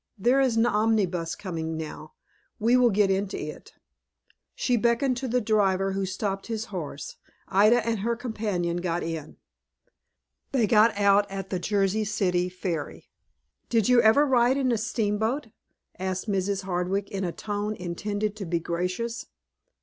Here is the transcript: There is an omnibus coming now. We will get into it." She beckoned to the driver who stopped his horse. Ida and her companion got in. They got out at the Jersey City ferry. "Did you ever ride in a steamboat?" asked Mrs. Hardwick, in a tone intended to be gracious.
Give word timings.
There 0.17 0.41
is 0.41 0.57
an 0.57 0.65
omnibus 0.65 1.35
coming 1.35 1.77
now. 1.77 2.13
We 2.57 2.75
will 2.75 2.89
get 2.89 3.11
into 3.11 3.37
it." 3.39 3.75
She 4.55 4.75
beckoned 4.75 5.15
to 5.17 5.27
the 5.27 5.39
driver 5.41 5.91
who 5.91 6.07
stopped 6.07 6.47
his 6.47 6.65
horse. 6.73 7.17
Ida 7.49 7.85
and 7.85 7.99
her 7.99 8.15
companion 8.15 8.77
got 8.77 9.03
in. 9.03 9.37
They 10.53 10.65
got 10.65 10.97
out 10.97 11.29
at 11.29 11.51
the 11.51 11.59
Jersey 11.59 12.03
City 12.03 12.49
ferry. 12.49 13.11
"Did 13.69 13.89
you 13.89 14.01
ever 14.01 14.25
ride 14.25 14.57
in 14.57 14.71
a 14.71 14.77
steamboat?" 14.79 15.49
asked 15.99 16.27
Mrs. 16.27 16.63
Hardwick, 16.63 17.11
in 17.11 17.23
a 17.23 17.31
tone 17.31 17.75
intended 17.75 18.35
to 18.37 18.45
be 18.47 18.57
gracious. 18.57 19.27